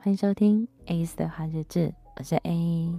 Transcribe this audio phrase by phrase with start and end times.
[0.00, 2.94] 欢迎收听 ACE 的花日志，我是 A，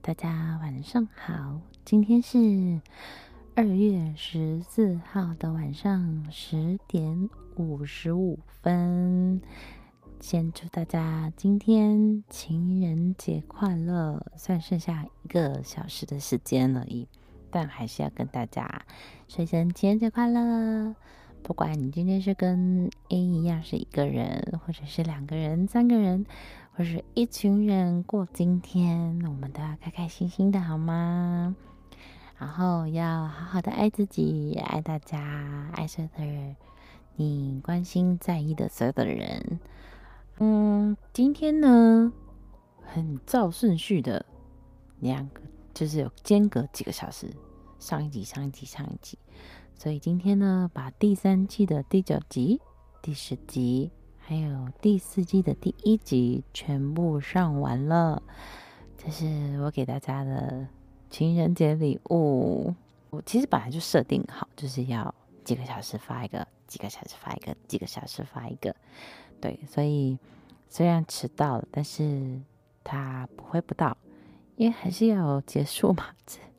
[0.00, 2.80] 大家晚上好，今天是
[3.54, 9.42] 二月十四号的晚上十点五十五分，
[10.20, 17.06] 先祝大家今天情人节快乐，算剩下一个小时的时间而已，
[17.50, 18.86] 但还是要跟大家
[19.28, 20.94] 说声情人节快乐。
[21.48, 26.26] 不管你今天是跟 A 一样是一个人，或者是两个人、三个人，
[26.72, 31.56] 或者是一群人过今天，我们都要开开心心的，好吗？
[32.36, 36.54] 然后要好好的爱自己，爱大家，爱所有的人，
[37.16, 39.58] 你关心在意的所有的人。
[40.40, 42.12] 嗯，今天呢，
[42.82, 44.26] 很照顺序的
[45.00, 45.40] 两个，
[45.72, 47.26] 就是有间隔几个小时，
[47.78, 49.18] 上一集、上一集、上一集。
[49.76, 52.60] 所以今天呢，把第三季的第九集、
[53.00, 58.22] 第十集，还有第四季的第一集全部上完了。
[58.96, 60.66] 这是我给大家的
[61.08, 62.74] 情人节礼物。
[63.10, 68.74] 我其实本来就设定好，就是要几个小时发一个，几个小时发一个，几个小时发一个。
[69.40, 70.18] 对，所以
[70.68, 72.40] 虽然迟到了，但是
[72.82, 73.96] 它不会不到，
[74.56, 76.06] 因为还是要结束嘛。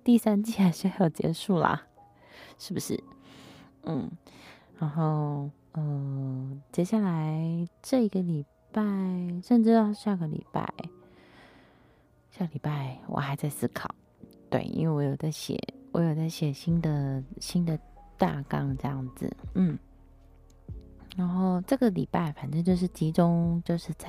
[0.09, 1.83] 第三季还是要结束啦。
[2.57, 2.99] 是不是？
[3.83, 4.09] 嗯，
[4.79, 8.81] 然后，嗯、接下来这个礼拜，
[9.43, 10.67] 甚至到下个礼拜，
[12.31, 13.93] 下礼拜我还在思考。
[14.49, 15.55] 对，因为我有在写，
[15.91, 17.79] 我有在写新的新的
[18.17, 19.31] 大纲这样子。
[19.53, 19.77] 嗯，
[21.15, 24.07] 然后这个礼拜反正就是集中，就是在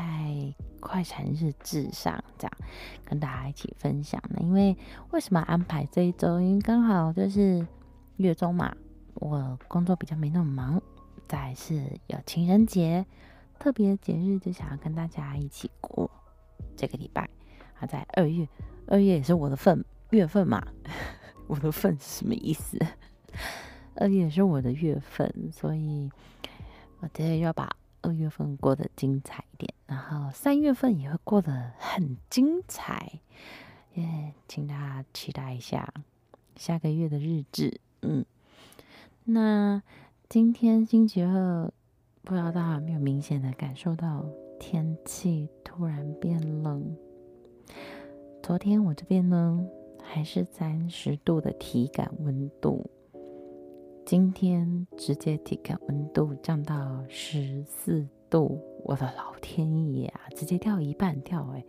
[0.81, 2.53] 快闪日志上这样
[3.05, 4.41] 跟大家一起分享的。
[4.41, 4.77] 因为
[5.11, 6.41] 为什么安排这一周？
[6.41, 7.67] 因为刚好就是。
[8.17, 8.77] 月中嘛，
[9.15, 10.83] 我工作比较没那么忙，
[11.27, 13.07] 再是有情人节，
[13.59, 16.11] 特别节日就想要跟大家一起过
[16.77, 17.31] 这个礼拜。
[17.79, 18.47] 啊，在二月，
[18.87, 20.63] 二月也是我的份月份嘛，
[21.49, 22.79] 我的份是什么意思？
[23.97, 26.11] 二月也是我的月份，所以
[27.01, 33.21] 我觉得要把二月份过得精彩一点，然后三月份也会过得很精彩，
[33.95, 35.93] 耶，请大家期待一下
[36.57, 37.81] 下个月的日志。
[38.03, 38.25] 嗯，
[39.25, 39.83] 那
[40.29, 41.73] 今天星期二，
[42.23, 44.27] 不知道大家有没有明显的感受到
[44.59, 46.97] 天气突然变冷？
[48.43, 49.67] 昨天我这边呢
[50.03, 52.91] 还是三十度的体感温度，
[54.11, 61.65] 今天直接体感温度降到十四度，我的老天爷啊，直接掉一半掉哎！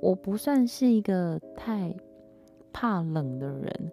[0.00, 1.94] 我不算是一个太
[2.72, 3.92] 怕冷的人。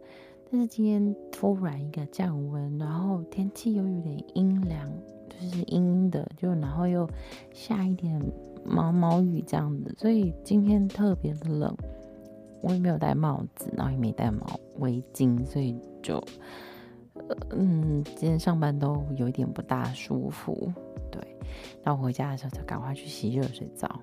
[0.50, 4.92] 但是今天突然一个降温，然后天气又有点阴凉，
[5.30, 7.08] 就是阴阴的，就然后又
[7.54, 8.20] 下一点
[8.66, 11.78] 毛毛雨这样子，所以今天特别的冷。
[12.64, 16.20] 我也没有戴帽子，然后也没戴毛围巾，所以就，
[17.52, 20.72] 嗯，今天上班都有一点不大舒服。
[21.12, 21.22] 对，
[21.84, 24.00] 然后回家的时候就赶快去洗热水澡。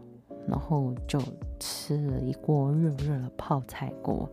[0.48, 1.20] 然后就
[1.58, 4.30] 吃了一锅热热的泡菜锅。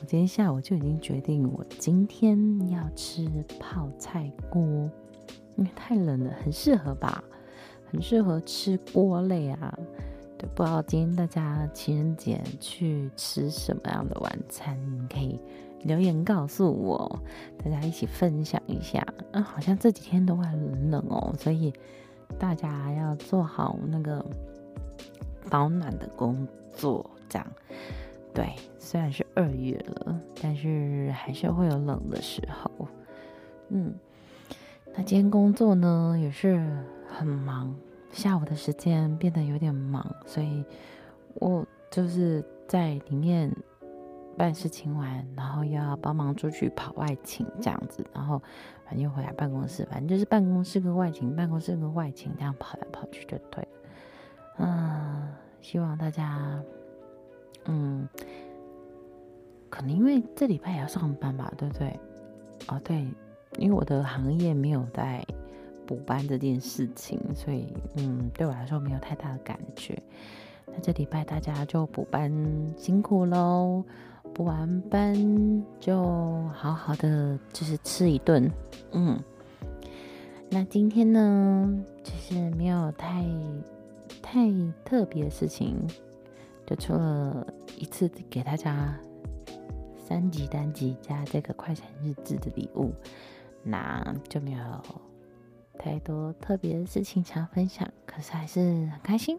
[0.00, 4.62] 我今天下午就已经决定，我今天要吃泡菜锅，
[5.56, 7.22] 因为太冷了，很适合吧，
[7.90, 9.78] 很适合吃锅类啊。
[10.38, 14.78] 对，不知道今天大家情人节去吃什么样的晚餐？
[14.98, 15.38] 你可以
[15.82, 17.20] 留言告诉我，
[17.64, 19.06] 大家一起分享一下。
[19.32, 21.72] 嗯，好像这几天都会很冷哦，所以
[22.38, 24.24] 大家要做好那个。
[25.48, 27.46] 保暖的工作，这样
[28.32, 28.54] 对。
[28.78, 32.86] 虽然是二月了，但是还是会有冷的时候。
[33.70, 33.92] 嗯，
[34.94, 36.70] 那今天工作呢也是
[37.08, 37.74] 很忙，
[38.12, 40.62] 下午的时间变得有点忙，所以
[41.34, 43.50] 我就是在里面
[44.40, 48.40] 办事情完，然后又要帮忙出去跑外勤这样子，然后
[48.86, 53.68] 反正又回来办公室，反正就是办公室跟外勤，办公室跟外勤这样跑来跑去就对了。
[54.56, 55.28] 嗯，
[55.60, 56.58] 希望大家，
[57.66, 58.08] 嗯，
[59.68, 62.00] 可能因为这礼拜也要上班吧，对不对？
[62.68, 63.06] 哦，对，
[63.58, 65.22] 因为我的行业没有在
[65.86, 70.02] 补班这件事情，所以嗯，对我来说没有太大的感觉。
[70.64, 72.32] 那这礼拜大家就补班
[72.74, 73.84] 辛苦喽，
[74.34, 75.14] 补完班
[75.78, 76.02] 就
[76.54, 78.50] 好好的就是吃一顿，
[78.92, 79.18] 嗯。
[80.50, 83.24] 那今天呢，其实没有太。
[84.22, 84.48] 太
[84.84, 85.76] 特别的事情，
[86.64, 87.44] 就除了
[87.76, 88.96] 一次给大家
[89.96, 92.92] 三级单集加这个快闪日志的礼物，
[93.64, 94.60] 那就没有
[95.78, 97.88] 太多特别的事情想分享。
[98.06, 99.36] 可是还是很开心，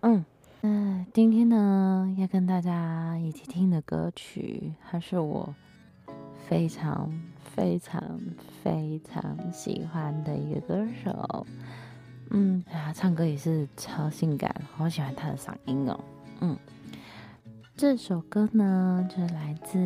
[0.00, 0.22] 嗯，
[0.64, 5.52] 那今天呢，要跟大家一起听的歌曲，它是我
[6.48, 7.10] 非常
[7.52, 8.00] 非常
[8.62, 11.44] 非常喜欢的一个歌手。
[12.30, 15.98] 嗯，他唱歌也是超性感，好喜欢他的嗓音哦。
[16.40, 16.56] 嗯，
[17.76, 19.78] 这首歌呢，就是来自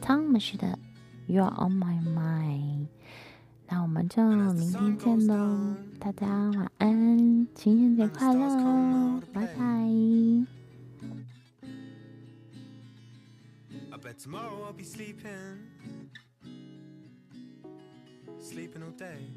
[0.00, 0.66] 汤姆士的
[1.32, 2.86] 《You Are On My Mind》。
[3.68, 8.48] 那我们就明天见喽，大家晚安，情人节快乐，
[14.08, 15.66] bet tomorrow I'll be sleeping,
[18.38, 19.26] sleeping all day.